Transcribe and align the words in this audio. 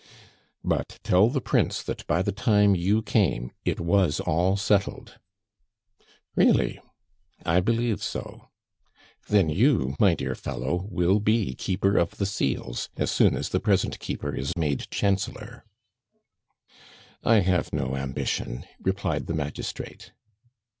"But 0.63 0.97
tell 1.03 1.29
the 1.29 1.39
Prince 1.41 1.83
that 1.83 2.07
by 2.07 2.23
the 2.23 2.31
time 2.31 2.73
you 2.73 3.03
came 3.03 3.51
it 3.65 3.79
was 3.79 4.19
all 4.19 4.57
settled." 4.57 5.19
"Really!" 6.35 6.79
"I 7.45 7.59
believe 7.59 8.01
so." 8.01 8.49
"Then 9.27 9.49
you, 9.49 9.95
my 9.99 10.15
dear 10.15 10.33
fellow, 10.33 10.87
will 10.89 11.19
be 11.19 11.53
Keeper 11.53 11.97
of 11.99 12.17
the 12.17 12.25
Seals 12.25 12.89
as 12.97 13.11
soon 13.11 13.35
as 13.37 13.49
the 13.49 13.59
present 13.59 13.99
Keeper 13.99 14.33
is 14.35 14.53
made 14.57 14.87
Chancellor" 14.89 15.65
"I 17.23 17.41
have 17.41 17.71
no 17.71 17.95
ambition," 17.95 18.65
replied 18.79 19.27
the 19.27 19.35
magistrate. 19.35 20.13